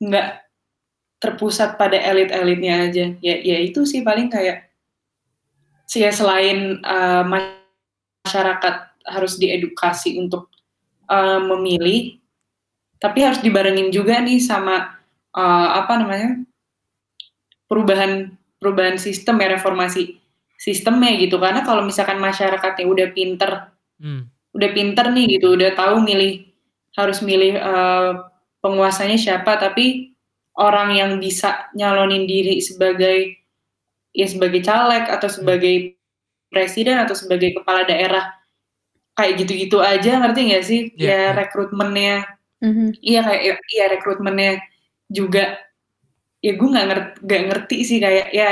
[0.00, 0.45] nggak
[1.18, 3.04] terpusat pada elit-elitnya aja.
[3.20, 4.68] Ya, ya itu sih paling kayak
[5.86, 8.74] sih ya selain uh, masyarakat
[9.06, 10.50] harus diedukasi untuk
[11.06, 12.18] uh, memilih,
[12.98, 14.98] tapi harus dibarengin juga nih sama
[15.36, 16.42] uh, apa namanya
[17.70, 20.18] perubahan perubahan sistem ya reformasi
[20.56, 23.68] sistemnya gitu karena kalau misalkan masyarakatnya udah pinter
[24.00, 24.26] hmm.
[24.56, 26.48] udah pinter nih gitu udah tahu milih
[26.96, 28.24] harus milih uh,
[28.64, 30.15] penguasanya siapa tapi
[30.60, 33.38] orang yang bisa nyalonin diri sebagai
[34.16, 35.96] ya sebagai caleg atau sebagai
[36.52, 38.32] presiden atau sebagai kepala daerah
[39.18, 40.80] kayak gitu-gitu aja ngerti nggak sih?
[40.96, 41.30] Iya, ya iya.
[41.36, 42.14] rekrutmennya,
[42.64, 42.86] Mhm.
[43.04, 43.42] iya kayak
[43.74, 44.52] iya rekrutmennya
[45.12, 45.58] juga
[46.44, 48.48] ya gue nggak ngerti nggak ngerti sih kayak ya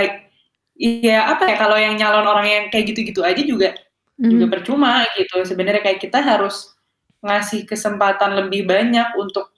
[0.80, 3.74] ya apa ya kalau yang nyalon orang yang kayak gitu-gitu aja juga
[4.20, 4.52] juga Mhm.
[4.54, 5.42] percuma gitu.
[5.46, 6.74] Sebenarnya kayak kita harus
[7.24, 9.53] ngasih kesempatan lebih banyak untuk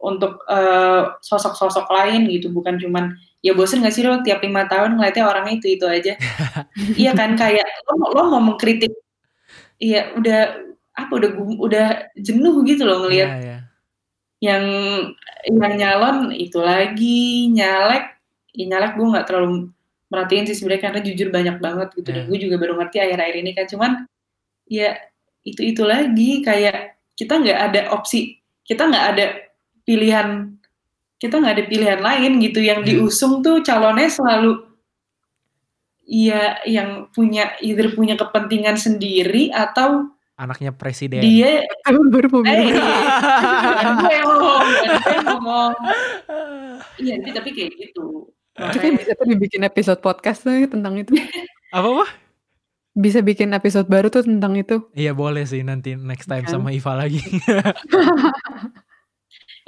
[0.00, 3.12] untuk eh, sosok-sosok lain gitu, bukan cuman
[3.44, 6.12] ya bosen gak sih lo tiap lima tahun ngeliatnya orangnya itu itu aja.
[7.00, 8.92] iya kan kayak lo, lo mau mengkritik,
[9.80, 10.56] iya udah
[10.96, 11.86] apa udah udah
[12.18, 13.56] jenuh gitu loh Iya, ngelihat iya.
[14.44, 14.64] yang
[15.48, 18.04] yang nyalon itu lagi nyalek,
[18.56, 19.68] ya nyalek gue nggak terlalu
[20.10, 22.28] merhatiin sih sebenarnya karena jujur banyak banget gitu dan Iya.
[22.28, 23.90] gue juga baru ngerti akhir-akhir ini kan cuman
[24.66, 24.90] ya
[25.46, 28.36] itu itu lagi kayak kita nggak ada opsi
[28.66, 29.24] kita nggak ada
[29.90, 30.54] pilihan
[31.18, 33.02] kita nggak ada pilihan lain gitu yang Iya.
[33.02, 34.70] diusung tuh calonnya selalu
[36.02, 41.20] Iya, yang punya either punya kepentingan sendiri atau Anaknya presiden.
[41.20, 43.94] dia Aku baru mau eh bilang.
[43.94, 45.72] gue yang ngomong, bukan gue yang ngomong.
[46.96, 48.26] Iya, tapi tapi kayak gitu.
[48.50, 51.14] Itu kan bisa tuh dibikin episode podcast tuh tentang itu.
[51.70, 52.06] Apa apa?
[52.90, 54.82] Bisa bikin episode baru tuh tentang itu.
[54.92, 56.58] Iya boleh sih nanti next time Kan?
[56.58, 57.22] sama Iva lagi.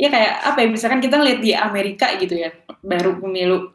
[0.02, 2.50] ya kayak apa ya misalkan kita lihat di Amerika gitu ya
[2.82, 3.70] baru pemilu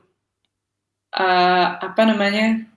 [1.16, 2.68] eh, apa namanya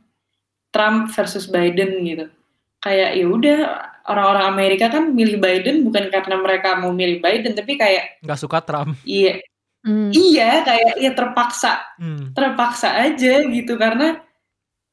[0.70, 2.30] Trump versus Biden gitu
[2.78, 3.58] kayak ya udah
[4.06, 8.58] orang-orang Amerika kan milih Biden bukan karena mereka mau milih Biden tapi kayak Nggak suka
[8.62, 8.94] Trump.
[9.04, 9.42] iya
[9.80, 10.12] Hmm.
[10.12, 12.36] iya kayak ya terpaksa Hmm.
[12.36, 14.20] terpaksa aja gitu karena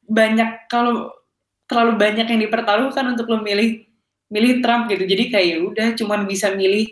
[0.08, 1.12] banyak kalau
[1.68, 3.84] terlalu banyak yang dipertaruhkan untuk lo milih
[4.32, 6.88] milih Trump gitu jadi kayak ya udah cuman bisa milih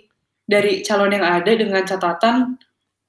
[0.45, 2.58] dari calon yang ada dengan catatan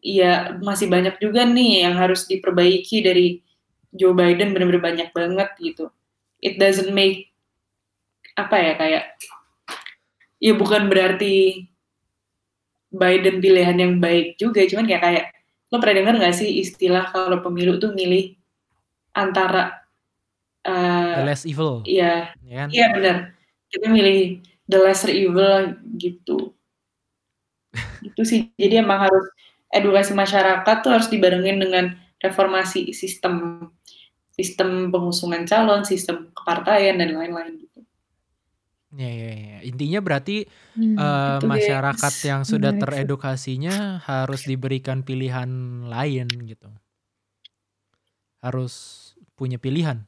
[0.00, 3.40] ya masih banyak juga nih yang harus diperbaiki dari
[3.92, 5.88] Joe Biden bener-bener banyak banget gitu
[6.40, 7.32] it doesn't make
[8.36, 9.04] apa ya kayak
[10.38, 11.64] ya bukan berarti
[12.92, 15.24] Biden pilihan yang baik juga cuman kayak kayak
[15.68, 18.32] lo pernah dengar nggak sih istilah kalau pemilu tuh milih
[19.12, 19.82] antara
[20.66, 21.82] The eh less evil.
[21.86, 22.68] ya Ya kan?
[22.74, 23.16] iya benar
[23.70, 26.55] kita milih the lesser evil gitu
[28.02, 29.26] itu sih jadi emang harus
[29.72, 31.84] edukasi masyarakat tuh harus dibarengin dengan
[32.22, 33.66] reformasi sistem
[34.32, 37.80] sistem pengusungan calon sistem kepartaian dan lain-lain gitu
[38.96, 39.58] Ya, ya, ya.
[39.66, 40.96] Intinya berarti Hmm.
[40.96, 42.24] Itu, masyarakat guys.
[42.24, 42.80] yang sudah sih.
[42.80, 45.48] teredukasinya harus diberikan pilihan
[45.84, 46.68] lain gitu.
[48.40, 48.72] Harus
[49.36, 50.04] punya pilihan.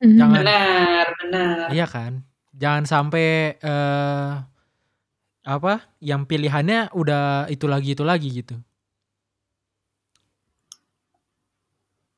[0.00, 0.16] Mhm.
[0.16, 2.12] Jangan benar benar Iya kan?
[2.56, 4.32] Jangan sampai eh
[5.46, 5.86] apa?
[6.02, 8.58] Yang pilihannya udah itu lagi itu lagi gitu.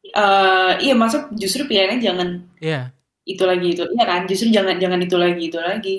[0.09, 2.29] Eh, iya maksud justru pilihannya jangan
[2.65, 2.91] Iya.
[3.29, 5.97] itu lagi itu iya kan justru jangan jangan itu lagi itu lagi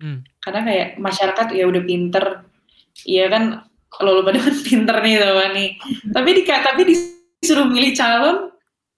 [0.00, 0.24] Hmm.
[0.40, 2.24] karena kayak masyarakat ya udah pinter
[3.04, 3.60] iya kan
[3.92, 5.70] kalau lu pada kan pinter nih teman nih
[6.08, 8.48] tapi di tapi disuruh milih calon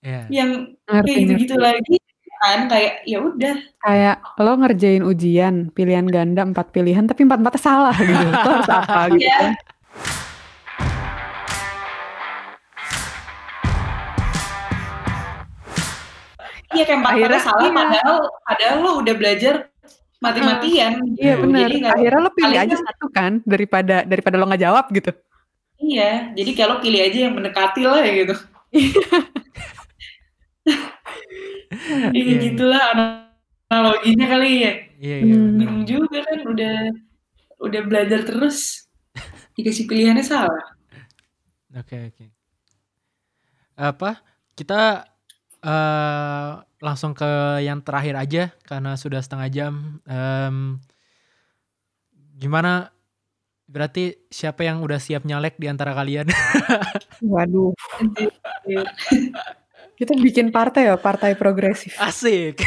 [0.06, 0.22] Iya.
[0.30, 0.50] yang
[0.86, 1.98] kayak gitu gitu lagi
[2.42, 7.62] kan kayak ya udah Kayak lo ngerjain ujian, pilihan ganda empat pilihan tapi empat empatnya
[7.62, 8.18] salah gitu.
[8.18, 9.38] Lo harus apa gitu Iya.
[9.38, 9.52] kan?
[16.72, 17.72] iya kayak empat Akhirnya salah iya.
[17.76, 18.16] padahal
[18.48, 19.54] padahal lo udah belajar
[20.22, 21.34] mati-matian Iya Iya.
[21.42, 21.58] benar.
[21.60, 25.10] jadi nggak Akhirnya lo pilih aja kan satu kan daripada daripada lo nggak jawab gitu.
[25.82, 28.34] iya jadi lo pilih aja yang mendekati lah ya gitu
[32.12, 32.40] iya Iya.
[32.48, 32.82] gitulah
[33.68, 35.56] analoginya kali ya Iya, iya Hmm.
[35.58, 36.76] bingung juga kan udah
[37.62, 38.86] udah belajar terus
[39.54, 40.62] dikasih pilihannya salah
[41.72, 42.26] Oke, oke.
[43.74, 44.20] Apa?
[44.52, 45.08] Kita
[45.64, 46.50] eh
[46.84, 47.24] langsung ke
[47.64, 49.72] yang terakhir aja karena sudah setengah jam.
[50.04, 50.76] Em,
[52.36, 52.92] gimana?
[53.64, 56.28] Berarti siapa yang udah siap nyalek di antara kalian?
[57.32, 57.72] Waduh.
[60.02, 61.94] Kita bikin partai ya, partai progresif.
[62.02, 62.58] Asik.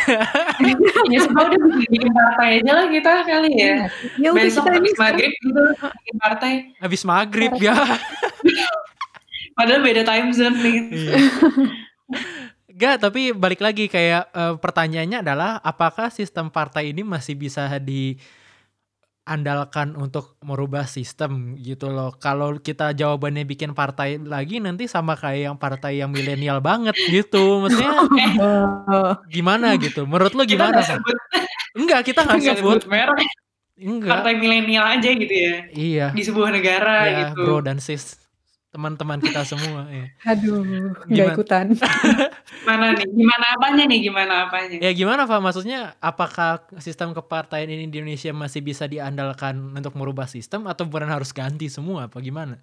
[1.11, 4.79] ya semua udah bikin, bikin partai aja lah kita kali ya Ya udah besok kita
[4.79, 7.75] ini habis maghrib gitu bikin partai Habis maghrib ya.
[9.59, 11.15] padahal beda time zone nih Iya.
[12.75, 17.67] Gak, tapi balik lagi kayak eh, pertanyaannya adalah apakah sistem partai ini masih bisa
[19.25, 22.13] diandalkan untuk merubah sistem gitu loh.
[22.13, 27.65] Kalau kita jawabannya bikin partai lagi nanti sama kayak yang partai yang milenial banget gitu.
[27.65, 28.05] Maksudnya
[28.85, 30.05] Oh, gimana gitu?
[30.05, 30.77] Menurut lo kita gimana?
[30.77, 30.85] Pak?
[30.85, 31.17] sebut
[31.75, 32.79] Enggak, kita nggak sebut.
[33.75, 34.07] Enggak.
[34.07, 36.07] partai milenial aja gitu ya Iya.
[36.15, 38.15] di sebuah negara Ya, gitu bro dan sis.
[38.75, 40.11] Teman-teman kita semua ya.
[40.35, 40.59] Aduh,
[41.07, 41.31] nggak Gimana?
[41.31, 41.65] ikutan.
[42.67, 43.07] Mana nih?
[43.07, 43.99] Gimana apanya nih?
[44.03, 44.77] Gimana apanya?
[44.83, 45.39] Ya gimana Pak?
[45.39, 51.23] Maksudnya apakah sistem kepartaian ini di Indonesia masih bisa diandalkan untuk merubah sistem atau benar
[51.23, 52.11] harus ganti semua?
[52.11, 52.59] Apa gimana?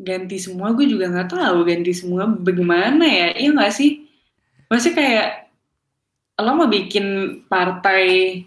[0.00, 3.28] Ganti semua gue juga nggak tahu ganti semua bagaimana ya?
[3.36, 4.08] Iya nggak sih?
[4.72, 5.28] Maksudnya kayak
[6.40, 7.06] lo mau bikin
[7.44, 8.40] partai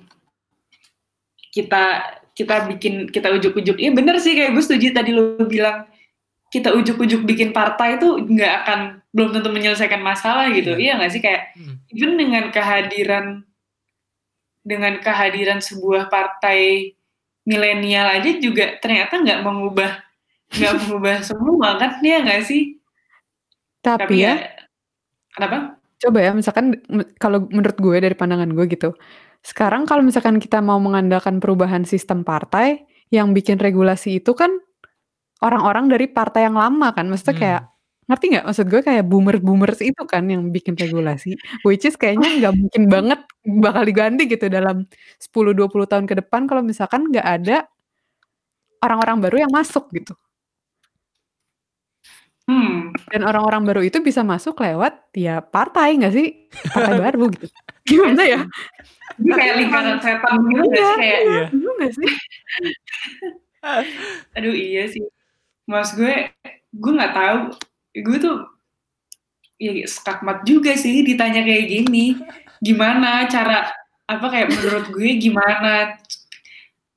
[1.54, 5.90] kita kita bikin kita ujuk-ujuk iya bener sih kayak gue setuju tadi lo bilang
[6.48, 8.80] kita ujuk-ujuk bikin partai itu nggak akan
[9.12, 10.80] belum tentu menyelesaikan masalah gitu Iya.
[10.80, 11.76] iya nggak sih kayak Hmm.
[11.90, 13.26] even dengan kehadiran
[14.62, 16.94] dengan kehadiran sebuah partai
[17.44, 19.92] milenial aja juga ternyata nggak mengubah
[20.54, 22.78] nggak mengubah semua kan dia nggak sih
[23.82, 24.36] Tapi ya,
[25.32, 26.76] kenapa coba ya misalkan
[27.18, 28.92] kalau menurut gue dari pandangan gue gitu.
[29.48, 34.52] Sekarang kalau misalkan kita mau mengandalkan perubahan sistem partai, yang bikin regulasi itu kan
[35.40, 37.08] orang-orang dari partai yang lama kan.
[37.08, 37.44] Maksudnya Hmm.
[37.44, 37.62] kayak
[38.12, 38.46] ngerti nggak?
[38.48, 41.40] Maksud gue kayak boomer-boomers itu kan yang bikin regulasi.
[41.64, 43.20] Which is kayaknya nggak mungkin banget
[43.64, 44.84] bakal diganti gitu dalam
[45.20, 47.58] 10-20 tahun ke depan kalau misalkan nggak ada
[48.84, 50.14] orang-orang baru yang masuk gitu.
[52.48, 56.28] Hmm Dan orang-orang baru itu bisa masuk lewat ya partai nggak sih?
[56.72, 57.48] Partai baru gitu.
[57.88, 58.42] Gimana ya?
[59.18, 61.44] ini kayak lingkaran setan gitu nggak sih kayak Iya.
[61.50, 62.10] Bingung nggak sih?
[64.38, 65.04] aduh iya sih
[65.68, 66.32] mas gue
[66.72, 67.40] gue nggak tahu
[68.00, 68.38] gue tuh
[69.58, 72.16] ya skakmat juga sih ditanya kayak gini
[72.62, 73.74] gimana cara
[74.08, 75.98] apa kayak menurut gue gimana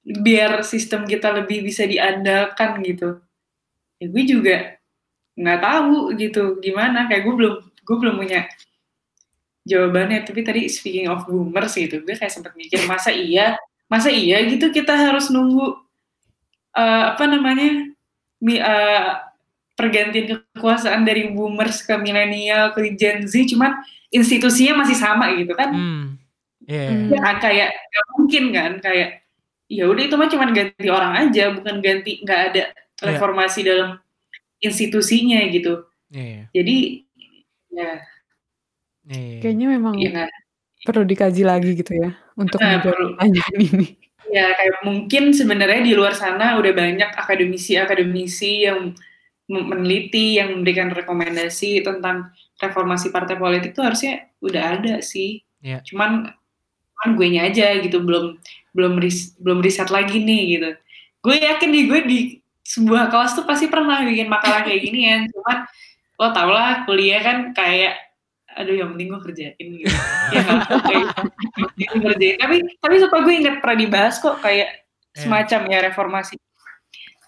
[0.05, 3.19] biar sistem kita lebih bisa diandalkan gitu
[3.99, 4.57] ya gue juga
[5.41, 8.45] nggak tahu gitu gimana kayak gue belum gue belum punya
[9.65, 13.57] jawabannya tapi tadi speaking of boomers gitu gue kayak sempat mikir masa iya
[13.89, 15.81] masa iya gitu kita harus nunggu
[16.77, 17.89] eh, apa namanya
[18.41, 19.11] mi, eh,
[19.77, 23.81] pergantian kekuasaan dari boomers ke milenial ke Gen Z cuman
[24.13, 26.05] institusinya masih sama gitu kan Hmm.
[26.69, 26.87] Iya.
[26.93, 27.09] Hmm.
[27.11, 29.09] ya kayak nggak mungkin kan kayak
[29.67, 32.63] ya udah itu mah cuman ganti orang aja bukan ganti nggak ada
[33.01, 33.97] reformasi dalam
[34.61, 36.49] institusinya gitu Iya.
[36.53, 36.77] jadi
[37.71, 37.91] ya
[39.11, 39.39] Iya.
[39.43, 40.31] Kayaknya memang ya nggak
[40.81, 43.17] perlu dikaji lagi gitu ya untuk Nah, perlu.
[43.59, 43.97] ini.
[44.31, 48.95] ya kayak mungkin sebenarnya di luar sana udah banyak akademisi-akademisi yang
[49.51, 55.83] meneliti yang memberikan rekomendasi tentang reformasi partai politik tuh harusnya udah ada sih Iya.
[55.83, 56.31] cuman
[56.95, 58.39] cuman gue nya aja gitu belum
[58.71, 60.71] belum ris- belum riset lagi nih gitu
[61.21, 62.19] gue yakin nih gue di
[62.71, 65.59] sebuah kelas tuh pasti pernah bikin makalah kayak gini ya cuman
[66.21, 67.99] lo tau lah kuliah kan kayak
[68.51, 69.95] aduh yang penting gue kerjain gitu
[70.35, 70.43] ya
[70.87, 71.05] kayak
[71.79, 75.27] gitu, ngerjain tapi tapi suka gue inget pernah dibahas kok kayak Iya.
[75.27, 76.35] semacam ya reformasi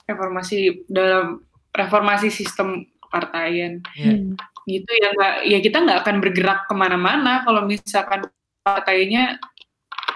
[0.07, 1.43] reformasi dalam
[1.75, 4.13] reformasi sistem kepartaian Iya.
[4.23, 4.39] Hmm.
[4.63, 8.31] gitu ya nggak ya kita nggak akan bergerak ke mana-mana kalau misalkan
[8.63, 9.43] partainya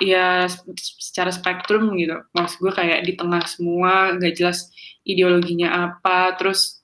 [0.03, 2.21] ya secara spektrum gitu.
[2.35, 4.71] Maksud gue kayak di tengah semua nggak jelas
[5.07, 6.83] ideologinya apa terus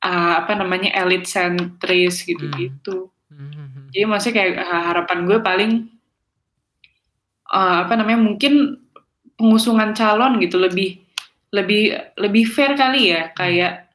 [0.00, 3.10] ah, apa namanya elit sentris gitu-gitu.
[3.28, 3.92] Hmm.
[3.94, 5.72] jadi maksudnya kayak harapan gue paling
[7.52, 8.82] ah, apa namanya mungkin
[9.38, 10.98] pengusungan calon gitu lebih
[11.54, 13.30] lebih lebih fair kali ya.
[13.32, 13.88] Kayak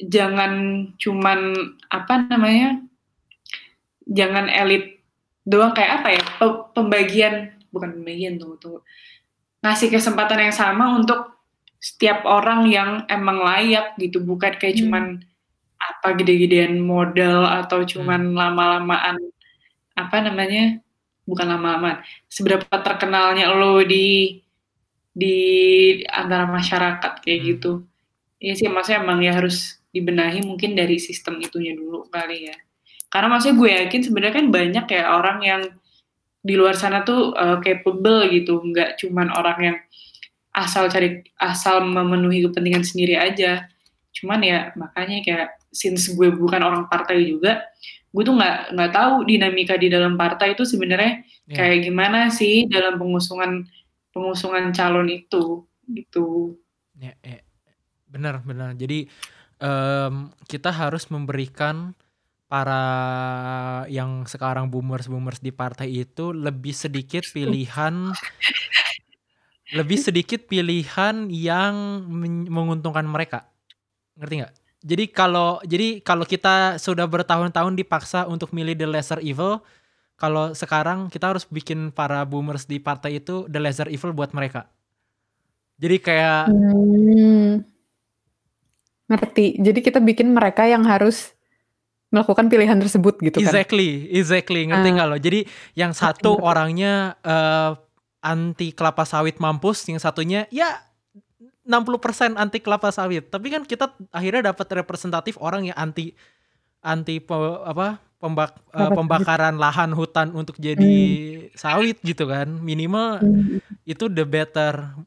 [0.00, 0.52] jangan
[0.96, 1.52] cuman
[1.92, 2.80] apa namanya
[4.08, 4.99] jangan elit
[5.50, 7.34] doang kayak apa ya pe- pembagian
[7.74, 8.80] bukan pembagian tunggu tunggu
[9.60, 11.34] ngasih kesempatan yang sama untuk
[11.80, 14.82] setiap orang yang emang layak gitu bukan kayak Hmm.
[14.86, 15.04] cuman
[15.80, 19.16] apa gede-gedean modal atau cuman lama-lamaan
[19.96, 20.78] apa namanya
[21.24, 24.38] bukan lama-lamaan seberapa terkenalnya lo di
[25.10, 25.36] di
[26.06, 27.48] antara masyarakat kayak Hmm.
[27.56, 27.72] gitu
[28.40, 32.56] Iya sih maksudnya emang ya harus dibenahi mungkin dari sistem itunya dulu kali ya
[33.10, 35.62] karena maksudnya gue yakin sebenarnya kan banyak ya orang yang
[36.40, 39.76] di luar sana tuh uh, capable gitu nggak cuman orang yang
[40.56, 43.66] asal cari asal memenuhi kepentingan sendiri aja
[44.16, 47.62] cuman ya makanya kayak since gue bukan orang partai juga
[48.10, 51.56] gue tuh nggak nggak tahu dinamika di dalam partai itu sebenarnya Iya.
[51.66, 53.66] kayak gimana sih dalam pengusungan
[54.14, 56.54] pengusungan calon itu gitu
[57.00, 57.40] Ya, ya.
[58.12, 58.76] Benar, benar.
[58.76, 59.08] Jadi
[59.56, 61.96] em, kita harus memberikan
[62.50, 62.82] para
[63.86, 68.10] yang sekarang boomers-boomers di partai itu lebih sedikit pilihan
[69.78, 73.46] lebih sedikit pilihan yang men- menguntungkan mereka.
[74.18, 74.54] Ngerti nggak?
[74.80, 79.62] Jadi kalau jadi kalau kita sudah bertahun-tahun dipaksa untuk milih the lesser evil,
[80.18, 84.66] kalau sekarang kita harus bikin para boomers di partai itu the lesser evil buat mereka.
[85.78, 87.62] Jadi kayak Hmm.
[89.06, 89.58] Ngerti.
[89.58, 91.34] Jadi kita bikin mereka yang harus
[92.10, 93.46] melakukan pilihan tersebut gitu kan.
[93.46, 94.94] exactly, exactly, ngerti Ah.
[94.94, 95.16] nggak lo?
[95.16, 95.40] Jadi
[95.72, 96.44] yang satu ngerti.
[96.44, 97.70] orangnya eh,
[98.20, 100.82] anti kelapa sawit mampus, yang satunya ya
[101.62, 103.26] 60% anti kelapa sawit.
[103.26, 106.10] Tapi kan kita akhirnya dapat representatif orang yang anti
[106.80, 108.92] anti pe- apa pembak- sawit.
[108.92, 110.90] pembakaran lahan hutan untuk jadi
[111.54, 112.50] sawit gitu kan.
[112.50, 113.62] Minimal Hmm.
[113.84, 114.98] itu the better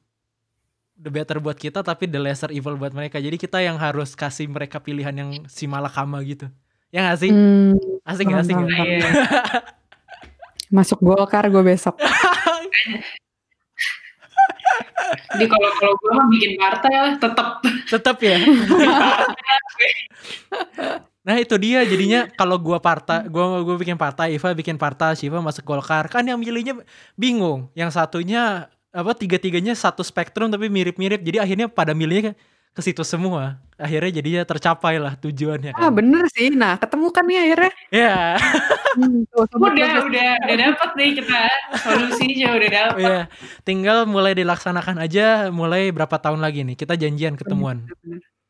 [0.95, 3.19] the better buat kita tapi the lesser evil buat mereka.
[3.19, 6.47] Jadi kita yang harus kasih mereka pilihan yang si malakama gitu.
[6.93, 7.33] Ya gak sih?
[7.33, 7.73] Hmm.
[8.05, 8.85] Asik gak paham.
[8.85, 9.09] Iya.
[10.77, 11.97] Masuk Golkar gue besok.
[15.33, 18.37] Jadi kalau kalau gue mah bikin partai lah, tetap Tetap ya.
[21.23, 25.39] nah itu dia jadinya kalau gua partai gua gua bikin partai Iva bikin partai Shiva
[25.39, 26.83] masuk Golkar kan yang milihnya
[27.15, 32.35] bingung yang satunya apa tiga-tiganya satu spektrum tapi mirip-mirip jadi akhirnya pada milihnya
[32.73, 36.49] ke, situ semua akhirnya jadinya tercapai lah tujuannya Ah kan bener sih.
[36.53, 37.71] Nah ketemu kan nih akhirnya.
[37.93, 38.17] ya
[38.93, 41.41] Hmm, tuh, sobat udah udah udah dapat nih kita
[41.81, 43.01] solusinya udah dapat.
[43.01, 43.19] ya
[43.65, 47.89] tinggal mulai dilaksanakan aja mulai berapa tahun lagi nih kita janjian ketemuan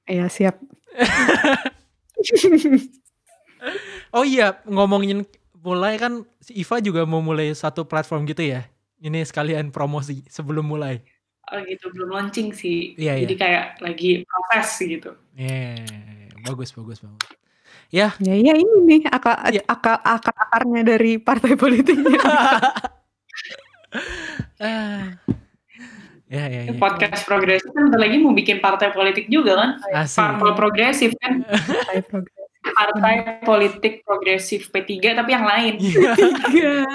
[0.03, 0.59] Iya siap.
[4.13, 5.23] Oh iya, ngomongin
[5.63, 8.67] mulai kan si Iva juga mau mulai satu platform gitu ya.
[8.99, 11.01] Ini sekalian promosi sebelum mulai.
[11.51, 12.95] Oh gitu belum launching sih.
[12.95, 15.11] Iya, Jadi kayak lagi proses gitu.
[15.35, 15.75] Yeah,
[16.47, 17.29] bagus bagus bagus.
[17.93, 19.61] Ya, Ya iya ini nih akal Iya.
[19.69, 22.17] akal akar akarnya dari partai politiknya.
[24.57, 25.13] Ah.
[26.33, 26.73] ya ya ya.
[26.79, 29.69] Podcast progresif kan bentar lagi mau bikin partai politik juga kan?
[29.93, 30.17] Asik.
[30.17, 31.43] Parpol progresif kan?
[32.63, 35.73] partai politik progresif P3 tapi yang lain.
[35.77, 36.87] Iya.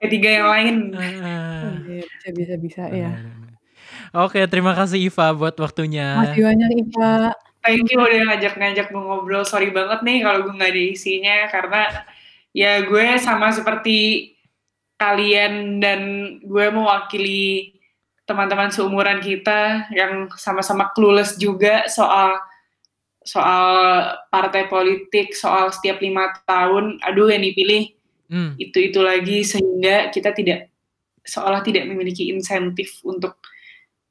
[0.00, 0.76] P3 yang lain.
[0.96, 1.76] Ah.
[1.84, 3.12] Iya, bisa bisa bisa ya.
[4.10, 6.18] Oke, terima kasih Iva buat waktunya.
[6.18, 7.34] Masih banyak Iva.
[7.60, 9.44] Thank you udah ngajak-ngajak gue ngobrol.
[9.44, 11.82] Sorry banget nih kalau gue nggak ada isinya karena
[12.56, 14.32] ya gue sama seperti
[14.96, 16.00] kalian dan
[16.42, 17.76] gue mewakili
[18.24, 22.38] teman-teman seumuran kita yang sama-sama clueless juga soal
[23.20, 23.68] soal
[24.32, 27.92] partai politik, soal setiap lima tahun, aduh yang dipilih
[28.30, 30.70] Hmm, itu itu lagi sehingga kita tidak
[31.26, 33.42] seolah tidak memiliki insentif untuk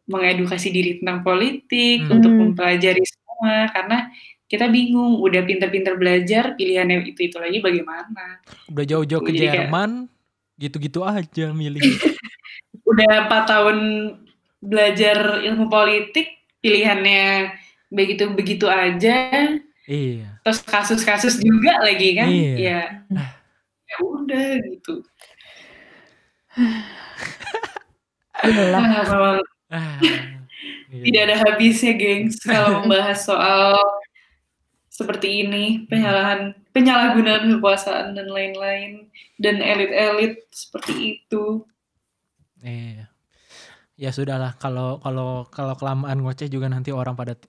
[0.10, 2.18] mengedukasi diri tentang politik, Hmm.
[2.18, 3.98] untuk mempelajari semua karena
[4.46, 10.10] kita bingung udah pinter-pinter belajar pilihannya itu itu lagi bagaimana udah jauh-jauh ke Jadi Jerman,
[10.58, 11.80] gitu-gitu aja milih.
[12.90, 13.78] udah empat tahun
[14.60, 17.54] belajar ilmu politik pilihannya
[17.88, 19.32] begitu begitu aja
[19.86, 20.28] iya.
[20.42, 22.54] terus kasus-kasus juga lagi kan Iya.
[22.58, 22.82] ya
[23.86, 25.06] ya udah gitu
[28.40, 29.40] Iyalah.
[29.70, 30.02] Ah,
[30.90, 31.04] iya.
[31.06, 33.78] tidak ada habisnya gengs kalau membahas soal
[34.90, 39.08] seperti ini penyalahan penyalahgunaan kekuasaan dan lain-lain
[39.38, 41.64] dan elit-elit seperti itu
[42.60, 43.08] Iya.
[43.96, 47.48] Ya sudahlah kalau kalau kalau kelamaan ngoceh juga nanti orang pada t-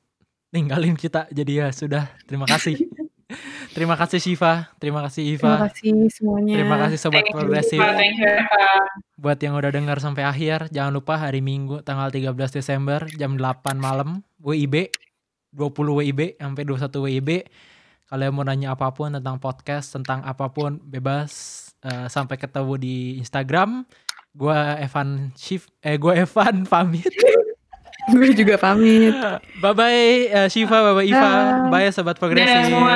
[0.55, 1.27] ninggalin kita.
[1.31, 2.11] Jadi ya sudah.
[2.27, 2.79] Terima kasih.
[3.71, 6.55] Terima kasih Shiva, terima kasih Terima Iva, kasih semuanya.
[6.59, 7.79] terima kasih sobat Thank progresif.
[7.79, 8.35] Thank you.
[9.21, 13.79] Buat yang udah dengar sampai akhir, jangan lupa hari Minggu tanggal 13 Desember jam 8
[13.79, 14.91] malam WIB
[15.55, 17.31] 20 WIB sampai 21 WIB.
[18.11, 22.97] Kalian mau nanya apa pun tentang podcast, tentang apa pun bebas Eh, sampai ketemu di
[23.17, 23.89] Instagram.
[24.37, 27.09] Gua Evan Shiv eh gua Evan pamit.
[28.15, 29.15] Gue juga pamit.
[29.61, 31.33] Bye bye Shiva, bye bye Iva.
[31.71, 32.95] Bye sobat Dadah semua.